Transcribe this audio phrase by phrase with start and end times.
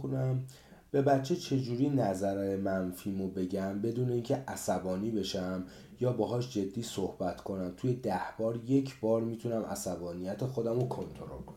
[0.00, 0.44] بخونم.
[0.90, 5.64] به بچه چجوری نظر منفیمو بگم بدون اینکه عصبانی بشم
[6.00, 11.28] یا باهاش جدی صحبت کنم؟ توی ده بار یک بار می‌تونم عصبانیت خودم رو کنترل
[11.28, 11.56] کنم.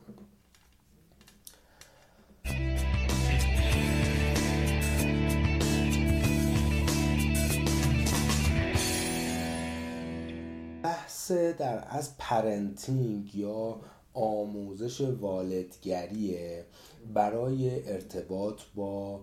[10.83, 13.79] بحث در از پرنتینگ یا
[14.13, 16.65] آموزش والدگریه
[17.13, 19.21] برای ارتباط با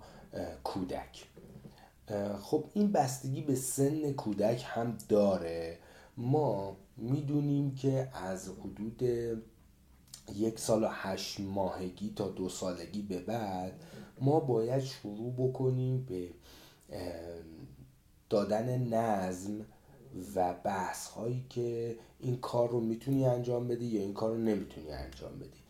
[0.64, 1.24] کودک.
[2.42, 5.78] خب این بستگی به سن کودک هم داره.
[6.16, 9.02] ما می‌دونیم که از حدود
[10.34, 13.72] یک سال و هشت ماهگی تا دو سالگی به بعد
[14.20, 16.28] ما باید شروع بکنیم به
[18.30, 19.66] دادن نظم
[20.34, 24.90] و بحث هایی که این کار رو می‌تونی انجام بدی یا این کار رو نمی‌تونی
[24.90, 25.60] انجام بدی.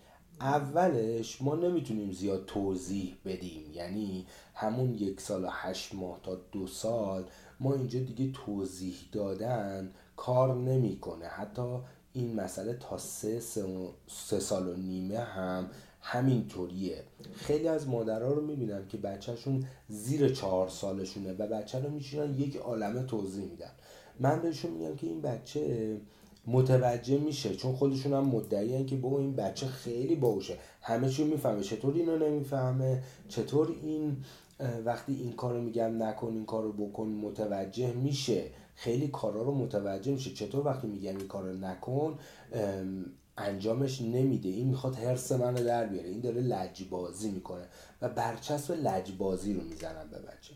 [0.40, 3.72] اولش ما نمی‌تونیم زیاد توضیح بدیم.
[3.74, 7.24] یعنی همون یک سال و هشت ماه تا دو سال
[7.60, 11.26] ما اینجا دیگه توضیح دادن کار نمی‌کنه.
[11.26, 11.78] حتی
[12.12, 13.40] این مسئله تا سه,
[14.06, 15.70] سه سال و نیمه هم
[16.00, 17.04] همینطوریه.
[17.34, 22.56] خیلی از مادرها رو می‌بینم که بچهشون زیر چهار سالشونه و بچه رو میشینن یک
[22.56, 23.70] عالمه توضیح میدن.
[24.20, 25.96] من بهشون میگم که این بچه
[26.46, 31.62] متوجه میشه چون خودشون هم مدعی که با این بچه خیلی باوشه همه چی می‌فهمه
[31.62, 34.16] چطور اینو نمی‌فهمه چطور این
[34.84, 38.44] وقتی این کارو میگم نکن این کارو بکن متوجه میشه.
[38.74, 40.30] خیلی کارا رو متوجه میشه.
[40.30, 42.18] چطور وقتی میگم این کارو نکن
[43.38, 44.48] انجامش نمیده.
[44.48, 46.08] این می‌خواد حرس منو در بیاره.
[46.08, 47.64] این داره لجبازی می‌کنه
[48.02, 50.54] و برچسب لجبازی رو می‌زنم به بچه.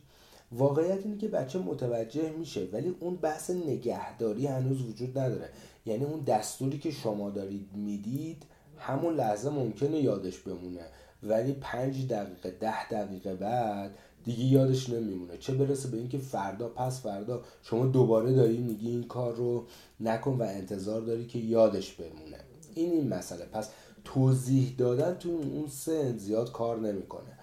[0.56, 5.48] واقعیت اینه که بچه متوجه میشه ولی اون بحث نگهداری هنوز وجود نداره.
[5.86, 8.42] یعنی اون دستوری که شما دارید می‌دید
[8.78, 10.80] همون لحظه ممکنه یادش بمونه.
[11.22, 15.38] ولی پنج دقیقه ده دقیقه بعد دیگه یادش نمیمونه.
[15.38, 19.66] چه برسه به اینکه فردا پس فردا شما دوباره داری میگی این کار رو
[20.00, 22.36] نکن و انتظار داری که یادش بمونه.
[22.74, 23.45] این این مسئله.
[23.45, 23.70] پس
[24.05, 27.39] توضیح دادن تو اون سن زیاد کار نمی‌کنه.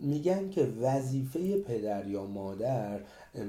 [0.00, 3.00] میگن که وظیفه پدر یا مادر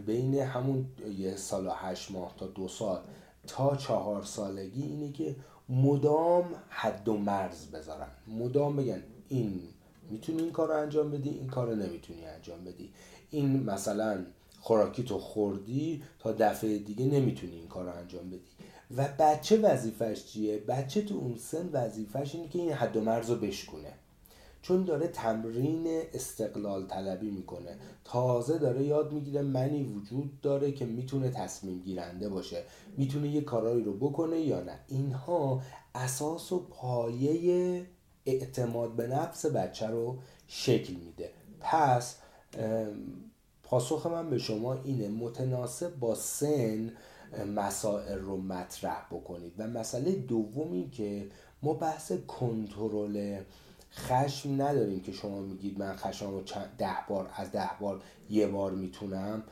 [0.05, 0.85] بین همون
[1.17, 2.99] یه سال و هشت ماه تا دو سال
[3.47, 5.35] تا چهار سالگی اینه که
[5.69, 8.07] مدام حد و مرز بذارن.
[8.27, 9.61] مدام بگن این
[10.09, 12.89] می‌تونی این کار رو انجام بدی این کار رو نمی‌تونی انجام بدی.
[13.29, 14.25] این مثلا
[14.59, 18.51] خوراکی تو خوردی تا دفعه دیگه نمی‌تونی این کار رو انجام بدی.
[18.97, 23.29] و بچه وظیفش چیه؟ بچه تو اون سن وظیفش اینه که این حد و مرز
[23.29, 23.93] رو بشکونه.
[24.61, 27.77] چون داره تمرین استقلال طلبی می‌کنه.
[28.03, 32.63] تازه داره یاد می‌گیره منی وجود داره که می‌تونه تصمیم گیرنده باشه.
[32.97, 34.79] می‌تونه یه کارایی رو بکنه یا نه.
[34.87, 35.61] اینها
[35.95, 37.85] اساس و پایه
[38.25, 40.17] اعتماد به نفس بچه رو
[40.47, 41.29] شکل میده.
[41.59, 42.15] پس
[43.63, 46.91] پاسخ من به شما اینه متناسب با سن
[47.55, 49.53] مسائل رو مطرح بکنید.
[49.57, 51.27] و مسئله دومی که
[51.63, 53.39] ما بحث کنترل
[53.93, 56.43] خشم نداریم که شما میگید من خشم رو
[56.77, 59.43] ده بار از ده بار یه بار می‌تونم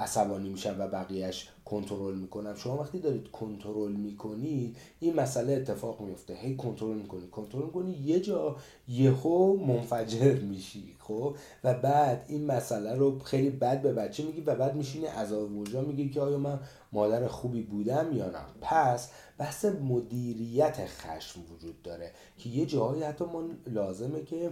[0.00, 2.54] عصبانی میشم و بقیهش کنترل می‌کنم.
[2.54, 7.26] شما وقتی دارید کنترل می‌کنید این مسئله اتفاق میفته هی کنترل می‌کنی.
[7.26, 8.56] کنترل می‌کنی یه جا
[8.88, 14.54] یهو منفجر میشی خب؟ و بعد این مسئله رو خیلی بد به بچه میگی و
[14.54, 16.60] بعد میشینی عذاب وجدان میگی که آیا من
[16.92, 18.40] مادر خوبی بودم یا نه.
[18.60, 24.50] پس بحث مدیریت خشم وجود داره که یه جایی حتی ما لازمه که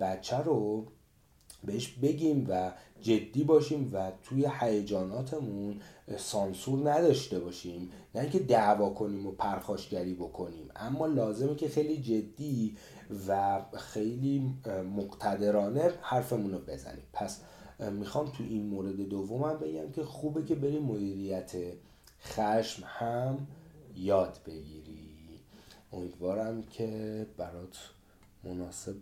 [0.00, 0.86] بچه رو
[1.66, 5.80] بهش بگیم و جدی باشیم و توی هیجاناتمون
[6.16, 7.90] سانسور نداشته باشیم.
[8.14, 10.68] نه اینکه دعوا کنیم و پرخاشگری بکنیم.
[10.76, 12.76] اما لازمه که خیلی جدی
[13.28, 14.54] و خیلی
[14.96, 17.04] مقتدرانه حرفمون رو بزنیم.
[17.12, 17.40] پس
[17.92, 21.52] می‌خوام تو این مورد دومم بگم که خوبه که بریم مدیریت
[22.22, 23.46] خشم هم
[23.96, 25.06] یاد بگیری.
[25.92, 27.76] امیدوارم که برات
[28.44, 28.96] مناسب